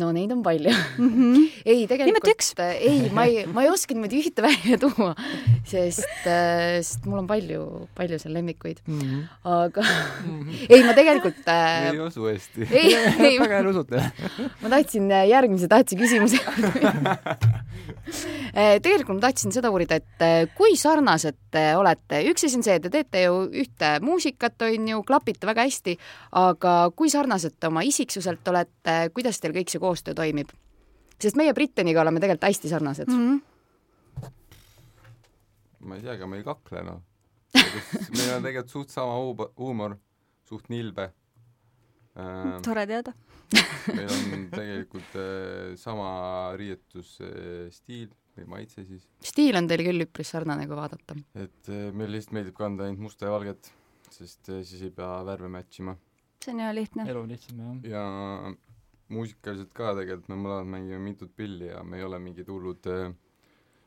[0.00, 0.70] no neid on palju.
[0.70, 1.10] mm?
[1.12, 1.44] -hmm.
[1.64, 5.14] ei, tegelikult ei, ma ei, ma ei oska niimoodi ühte välja tuua,
[5.64, 8.82] sest, sest mul on palju, palju seal lemmikuid,
[9.44, 9.86] aga
[10.72, 14.04] ei, ma tegelikult äh, ei usu hästi ei, ei, väga hea usute.
[14.62, 16.42] ma tahtsin äh, järgmise tähtsa küsimuse
[18.06, 22.64] Eh, tegelikult ma tahtsin seda uurida, et eh, kui sarnased te olete, üks asi on
[22.64, 25.96] see, te teete ju ühte muusikat, on ju, klapite väga hästi,
[26.38, 30.50] aga kui sarnased te oma isiksuselt olete, kuidas teil kõik see koostöö toimib?
[31.20, 33.36] sest meie Britteniga oleme tegelikult hästi sarnased Mm mm.
[33.36, 34.30] -hmm.
[35.86, 37.00] ma ei tea, ega me ei kakle noh.
[38.18, 39.96] meil on tegelikult suht sama huuba- huumor,
[40.44, 41.12] suht nilbe
[42.18, 42.60] ähm,.
[42.62, 43.12] tore teada.
[43.94, 46.08] meil on tegelikult äh, sama
[46.56, 51.16] riietusstiil või maitse siis, stiil on teil küll üpris sarnane, kui vaadata.
[51.34, 53.72] et äh, meil lihtsalt meeldib kanda ainult musta ja valget,
[54.10, 55.96] sest äh, siis ei pea värve match ima
[56.44, 57.06] see on hea lihtne.
[57.10, 57.76] elu lihtsam jah.
[57.92, 58.02] ja
[59.12, 63.08] muusikaliselt ka tegelikult me mõlemad mängime mitut pilli ja me ei ole mingid hullud äh,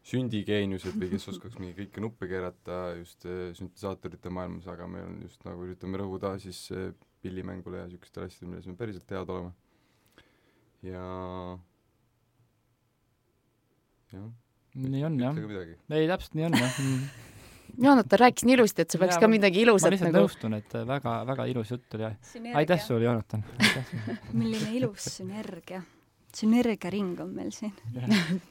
[0.09, 5.21] sündigeeniused või kes oskaks mingi kõiki nuppe keerata just äh, süntesaatorite maailmas, aga me on
[5.25, 6.91] just nagu üritame rõhuda siis äh,
[7.23, 9.51] pillimängule ja siukestele asjadele, milles me päriselt head oleme.
[10.87, 11.05] ja
[14.13, 14.29] jah,
[14.79, 15.41] nii on jah.
[15.91, 17.28] ei, täpselt nii on jah mm..
[17.77, 20.25] Joonatan rääkis nii ilusti, et sa peaks Jaa, ka ma- midagi ma ilusat lihtsalt nagu
[20.25, 22.11] nõustun, et väga, väga ilus jutt oli ja
[22.61, 23.45] aitäh sulle, Joonatan.
[24.41, 25.81] milline ilus sünergia.
[26.35, 27.73] sünergiaring on meil siin.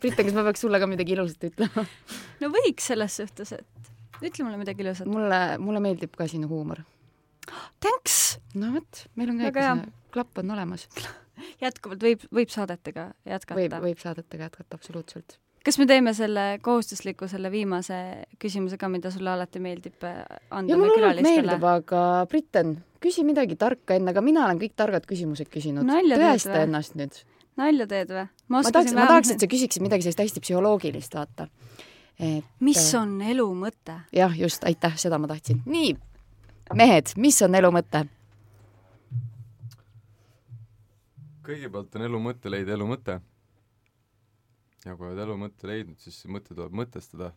[0.00, 1.87] Britten, kas ma peaks sulle ka midagi ilusat ütlema?
[2.42, 5.11] no võiks selles suhtes, et ütle mulle midagi ilusat.
[5.11, 6.85] mulle, mulle meeldib ka sinu huumor.
[7.85, 8.38] Thanks!
[8.59, 10.87] no vot, meil on ka ikka see klapp on olemas.
[11.64, 13.83] jätkuvalt võib, võib saadetega võib, jätkata.
[13.85, 15.38] võib saadetega jätkata absoluutselt.
[15.68, 17.96] Kas me teeme selle kohustusliku, selle viimase
[18.40, 21.72] küsimuse ka, mida sulle alati meeldib äh, anda ja meie hullult meeldib, külalistele?
[21.74, 25.85] aga Britten, küsi midagi tarka enne, aga mina olen kõik targad küsimused küsinud.
[25.85, 27.20] Tõesta ennast nüüd.
[27.61, 28.26] nalja teed või?
[28.54, 31.50] ma tahaks, ma tahaks, et sa küsiksid midagi sellist hästi psühholoogilist, vaata.
[32.16, 34.00] et mis on elu mõte?
[34.16, 35.61] jah, just, aitäh, seda ma tahtsin.
[35.68, 35.96] nii,
[36.81, 38.07] mehed, mis on elu mõte?
[41.48, 43.20] kõigepealt on elu mõte leida elu mõte.
[44.88, 47.33] Ja kui oled elu mõtte leidnud, siis see mõte tuleb mõtestada.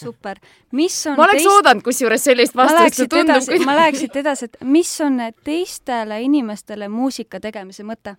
[0.00, 0.40] super.
[0.72, 4.16] mis on ma oleks oodanud kusjuures sellist ma vastust, see tundub edasi, ma läheks siit
[4.22, 8.16] edasi, et mis on teistele inimestele muusika tegemise mõte?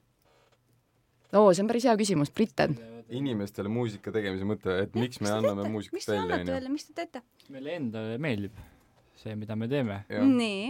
[1.34, 2.78] oo, see on päris hea küsimus, Britten.
[3.10, 6.76] inimestele muusika tegemise mõte, et miks me anname miks muusikat te välja, onju.
[6.76, 7.26] miks te teete?
[7.50, 8.62] meile endale meeldib
[9.22, 10.70] see, mida me teeme jah, nii,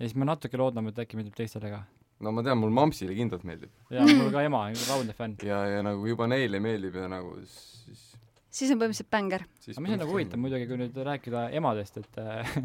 [0.00, 1.82] ja siis me natuke loodame, et äkki meeldib teistele ka.
[2.20, 3.72] No ma tean, mul Mampsile kindlalt meeldib.
[3.92, 5.36] ja mul ka ema on raudne fänn.
[5.46, 8.02] ja, ja nagu juba neile meeldib ja nagu siis,
[8.50, 9.46] siis on põhimõtteliselt bänger.
[9.62, 12.20] siis aga mis on nagu huvitav muidugi, kui nüüd rääkida emadest, et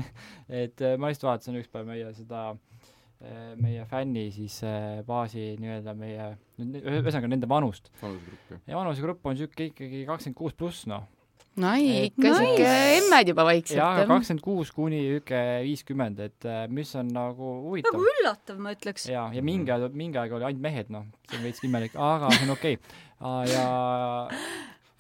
[0.64, 6.30] et ma just vaatasin ükspäev meie seda eh, meie fänni siis eh, baasi nii-öelda meie,
[6.60, 7.92] ühesõnaga nende vanust.
[8.04, 8.62] vanusegruppi.
[8.68, 11.08] ja vanusegrupp on sihuke ikkagi kakskümmend kuus pluss noh.
[11.56, 14.10] Et- ikka siuke emmed juba jaa, vaikselt.
[14.10, 18.10] kakskümmend kuus kuni sihuke viiskümmend, et eh, mis on nagu huvitav nagu.
[18.12, 19.08] üllatav, ma ütleks.
[19.12, 22.32] ja, ja mingi aeg, mingi aeg oli ainult mehed, noh, see on veits imelik, aga
[22.36, 23.54] see on okei okay..
[23.54, 23.66] ja,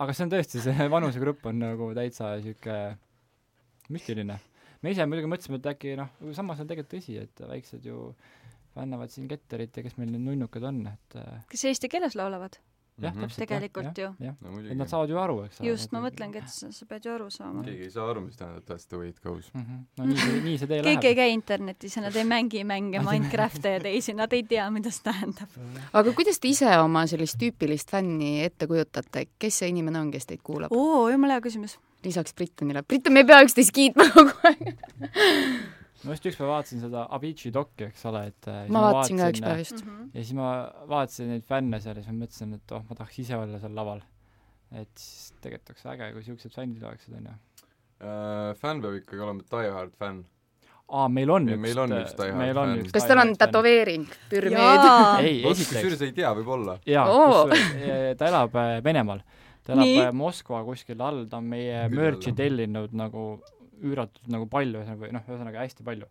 [0.05, 2.79] aga see on tõesti, see vanusegrupp on nagu täitsa sihuke
[3.91, 4.39] müstiline.
[4.81, 8.13] me ise muidugi mõtlesime, et äkki noh, samas on tegelikult tõsi, et väiksed ju
[8.75, 12.59] fännavad siin Ketterit ja kes meil need nunnukad on, et eh, kes eesti keeles laulavad,
[13.01, 13.21] jah, Mhm.
[13.25, 13.39] täpselt.
[13.47, 14.09] tegelikult ju.
[14.19, 14.87] jah, no et nad.
[14.87, 15.69] saavad ju aru, eks ole.
[15.69, 17.63] just, ma mõtlengi, et sa, sa pead ju aru saama.
[17.63, 19.49] keegi ei saa aru, mis tähendab that's the way it goes.
[19.53, 19.61] mm.
[19.61, 19.79] -hmm.
[19.97, 21.17] no nii see, nii see tee keegi ei läheb.
[21.17, 25.03] käi internetis ja nad ei mängi mänge Minecrafte ja teisi, nad ei tea, mida see
[25.03, 25.49] tähendab.
[25.93, 30.25] aga kuidas te ise oma sellist tüüpilist fänni ette kujutate, kes see inimene on, kes
[30.25, 30.71] teid kuulab?
[30.71, 31.77] oo, jumala hea küsimus.
[32.03, 32.83] lisaks Brittonile.
[32.83, 34.77] Britten, me ei pea üksteist kiitma kogu aeg.
[36.05, 39.55] ma just ükspäev vaatasin seda Avicii dokki, eks ole, et siis ma vaatasin ka ükspäev
[39.55, 39.81] eh, just.
[40.13, 40.51] ja siis ma
[40.91, 43.75] vaatasin neid fänne seal ja siis ma mõtlesin, et oh, ma tahaks ise olla seal
[43.77, 44.03] laval.
[44.75, 47.35] et siis tegelikult oleks äge, kui siuksed fännid oleksid, onju.
[48.61, 50.23] fänn peab ikkagi olema die hard fänn.
[50.85, 52.83] aa, meil on Ja üks, meil on üks Die Hard meil on fänn.
[52.85, 53.33] üks kas tal on?
[53.41, 54.05] tätoveering,
[54.51, 56.77] jaa, ei, kusjuures esiteks, ei tea, võib-olla.
[56.85, 57.47] jaa Oo.,
[58.19, 59.23] ta elab äh, Venemaal.
[59.65, 59.99] ta elab Nii.
[60.03, 63.25] äh, Moskva kuskil all, ta on meie merch'i tellinud nagu
[63.83, 66.09] üüratult nagu palju, ühesõnaga, noh, ühesõnaga hästi palju.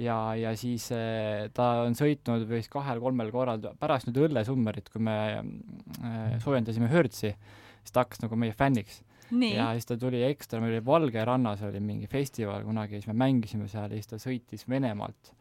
[0.00, 5.16] ja, ja siis äh, ta on sõitnud vist kahel-kolmel korral pärast nüüd õllesummerit, kui me
[5.40, 7.34] äh, soojendasime Hertzi,
[7.80, 9.02] siis ta hakkas nagu meie fänniks.
[9.30, 9.70] nii ja.
[9.78, 13.68] siis ta tuli ekstra, meil oli Valge rannas oli mingi festival kunagi siis me mängisime
[13.70, 15.34] seal ja siis ta sõitis Venemaalt.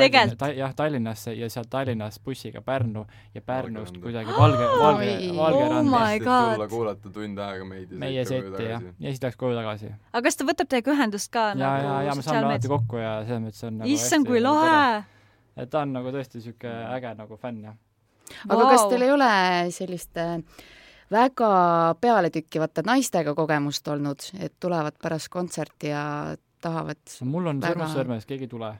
[0.00, 0.38] Tegelikult?
[0.38, 5.26] ta, jah, Tallinnasse ja sealt Tallinnast bussiga Pärnu ja Pärnust kuidagi Valge, Valge Oi.,
[6.26, 8.94] Oh tulla kuulata tund aega meid ja meie setti jah, tagasi.
[9.00, 9.90] ja siis läks koju tagasi.
[10.12, 13.02] aga kas ta võtab teiega ühendust ka ja, nagu ja, ja me saame alati kokku
[13.02, 15.04] ja selles mõttes on nagu issand, kui nagu lahe.
[15.56, 17.76] et ta on nagu tõesti sihuke äge nagu fänn jah.
[18.48, 19.30] aga kas teil ei ole
[19.74, 20.26] selliste
[21.12, 21.50] väga
[22.00, 26.02] pealetükkivate naistega kogemust olnud, et tulevad pärast kontserti ja
[26.62, 28.72] tahavad mul on Väga- sõrmus sõrmes, keegi ei tule.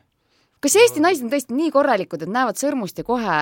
[0.64, 3.38] Kas Eesti naised on tõesti nii korralikud, et näevad sõrmust ja kohe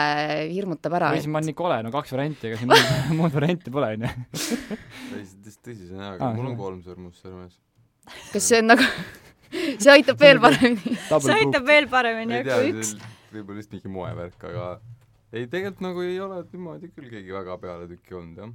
[0.51, 1.23] hirmutab ära või?
[1.23, 4.11] siis ma olen Nicole, no kaks varianti, ega siin muud, muud varianti pole onju.
[4.35, 6.59] tõsi, tõsi, tõsi see on hea, aga Aa, mul on jah.
[6.63, 7.61] kolm sõrmust sõrmes.
[8.33, 8.89] kas see on nagu,
[9.85, 10.97] see aitab veel paremini?
[11.29, 12.95] see aitab veel paremini tea kui, üks.
[13.31, 14.69] võib-olla lihtsalt mingi moevärk, aga
[15.35, 18.51] ei, tegelikult nagu ei ole niimoodi küll keegi väga pealetükki olnud jah.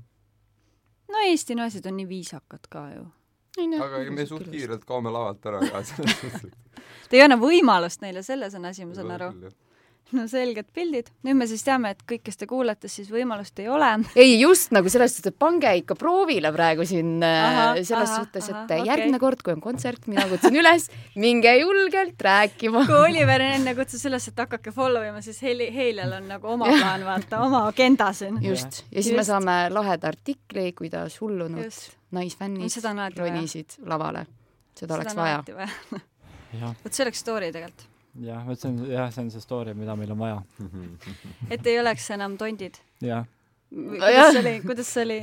[1.15, 3.07] no Eesti naised on nii viisakad ka ju.
[3.57, 6.51] Aga ega me suht kiirelt kaome lavalt ära ka selles suhtes,
[7.09, 9.33] Te ei anna võimalust neile, selles on asi, ma saan aru.
[10.15, 11.09] no selged pildid.
[11.25, 13.89] nüüd me siis teame, et kõik, kes te kuulate, siis võimalust ei ole.
[14.15, 18.49] ei, just nagu selles suhtes, et pange ikka proovile praegu siin äh, selles ahah, suhtes,
[18.49, 18.79] et okay.
[18.79, 18.89] okei.
[18.89, 22.85] järgmine kord, kui on kontsert, mina kutsun üles, minge julgelt rääkima.
[22.89, 26.69] kui Oliver enne kutsus üles, et hakake follow ima, siis Heili, Heilal on nagu oma
[26.69, 28.41] plaan, vaata, oma agenda siin.
[28.45, 29.33] just, ja siis me Just.
[29.33, 31.98] saame laheda artikli, kuidas hullunud Just.
[32.15, 33.33] Naisfännid alati vaja.
[33.33, 34.25] ronisid lavale.
[34.77, 35.43] seda oleks vaja.
[36.83, 37.87] vot see oleks story tegelikult.
[38.25, 40.39] jah, vot see on jah, see on see story, mida meil on vaja.
[41.53, 42.79] et ei oleks enam tondid.
[43.05, 43.27] jah,
[43.69, 45.21] kuidas see oli, kuidas see oli?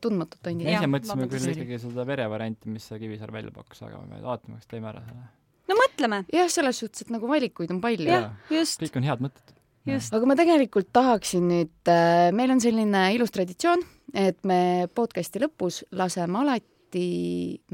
[0.00, 4.22] tundmatud tondid ise mõtlesime küll ikkagi seda verevarianti, mis see Kivisaar välja pakkus, aga me
[4.24, 5.28] vaatame, kas teeme ära selle.
[5.68, 6.22] no mõtleme.
[6.32, 8.22] jah, selles suhtes, et nagu valikuid on palju.
[8.48, 9.57] kõik on head mõtted.
[9.94, 10.14] just.
[10.14, 13.84] aga ma tegelikult tahaksin nüüd äh,, meil on selline ilus traditsioon,
[14.16, 17.04] et me podcast'i lõpus laseme alati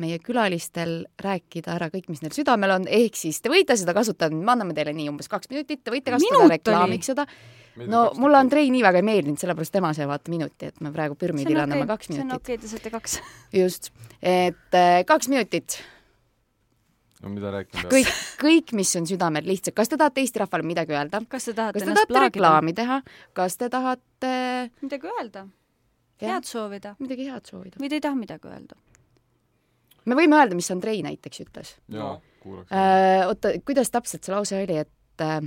[0.03, 4.35] meie külalistel rääkida ära kõik, mis neil südamel on, ehk siis te võite seda kasutada,
[4.35, 7.27] me anname teile nii umbes kaks minutit, te võite kasutada Minut reklaamiks seda.
[7.91, 11.19] no mulle Andrei nii väga ei meeldinud, sellepärast tema sai vaata minuti, et me praegu
[11.21, 12.43] püramiidile anname kaks see on minutit.
[12.43, 13.19] okei, te saate kaks.
[13.55, 15.79] just, et äh, kaks minutit,
[17.25, 17.93] no mida rääkima peab?
[17.95, 21.23] kõik, kõik, mis on südamel, lihtsalt, kas te tahate Eesti rahvale midagi öelda?
[21.33, 23.01] kas te tahate kas te tahate reklaami teha,
[23.37, 24.35] kas te tahate
[24.85, 25.47] midagi öelda?
[26.25, 26.95] Head soovida?
[27.03, 27.81] midagi head soovida?
[27.81, 28.79] või te ei taha midagi öelda?
[30.05, 32.73] me võime öelda, mis Andrei näiteks ütles jaa, kuulaks.
[32.73, 33.25] äh,.
[33.29, 35.41] oota, kuidas täpselt see lause oli, et äh,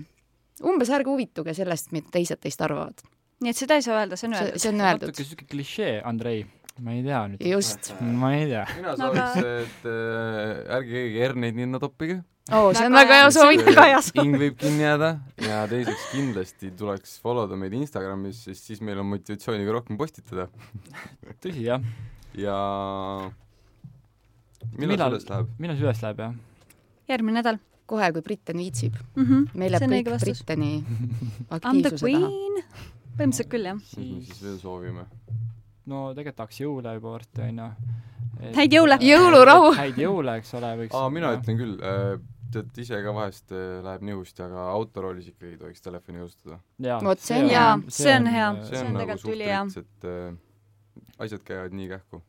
[0.65, 3.05] umbes ärge huvituge sellest, mida teised teist arvavad.
[3.43, 4.61] nii et seda ei saa öelda, see on öeldud.
[4.63, 5.27] see on öeldud natuke.
[5.31, 6.45] siuke klišee, Andrei.
[6.83, 7.43] Ma ei tea nüüd.
[7.51, 7.91] just.
[8.01, 8.65] ma ei tea.
[8.77, 12.19] mina sooviks, et äh, ärge keegi herneid ninna toppige.
[12.51, 14.11] oo, see on Väga hea soovitus.
[14.17, 15.13] Hing võib kinni jääda
[15.43, 19.99] ja teiseks kindlasti tuleks follow da meid Instagramis, sest siis meil on motivatsiooni ka rohkem
[19.99, 20.47] postitada
[21.43, 21.83] tõsi jah,
[22.37, 22.57] ja
[24.77, 25.55] millal Millal- see üles läheb?
[25.59, 26.37] millal see üles läheb jah?
[27.11, 28.95] järgmine nädal kohe, kui Britten viitsib.
[29.15, 29.23] mm.
[29.25, 29.49] -hmm.
[29.53, 30.43] meil õige kõik vastus.
[30.43, 32.27] Britteni I m the aktiivsuse taha.
[32.27, 32.63] queen.
[33.17, 33.77] põhimõtteliselt küll, jah.
[33.77, 35.05] mis me siis veel soovime?
[35.87, 37.67] No tegelikult tahaks jõule juba varsti onju.
[38.57, 38.97] Häid jõule!
[39.01, 39.69] Jõulurahu!
[39.77, 41.77] häid jõule, eks ole, võiks aa, mina ütlen küll,
[42.53, 46.59] tead ise ka vahest äh, läheb nihust, aga autoroolis ikkagi ei tohiks telefoni kasutada.
[47.03, 48.49] Vot see on Jaa, see on hea.
[48.49, 49.63] äh, see on nagu tegelikult ülihea.
[49.83, 52.21] et äh, asjad käivad nii kähku.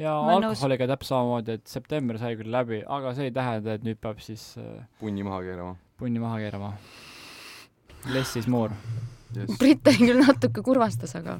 [0.00, 4.00] ja alkoholiga täpselt samamoodi, et september sai küll läbi, aga see ei tähenda, et nüüd
[4.00, 6.72] peab siis äh, punni maha keerama punni maha keerama.
[8.12, 8.72] Less is more.
[9.36, 9.56] yes..
[9.58, 11.38] Britten küll natuke kurvastas, aga,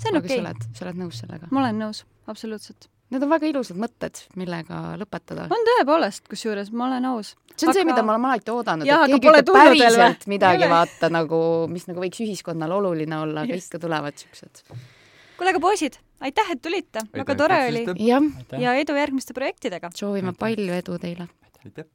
[0.00, 0.42] see on okei sa.
[0.44, 1.50] oled, sa oled nõus sellega?
[1.50, 2.88] ma olen nõus, absoluutselt.
[3.10, 5.48] Need on väga ilusad mõtted, millega lõpetada.
[5.50, 7.34] on tõepoolest, kusjuures ma olen aus.
[7.56, 11.10] see on see, Aga- mida ma olen alati oodanud, et keegi ütleb päriselt midagi, vaata
[11.10, 14.64] nagu, mis nagu võiks ühiskonnale oluline olla, aga ikka tulevad siuksed.
[15.36, 17.86] kuule, aga poisid, aitäh, et tulite, väga tore oli
[18.62, 19.90] ja edu järgmiste projektidega.
[19.94, 21.28] soovime palju edu teile.
[21.64, 21.90] aitäh.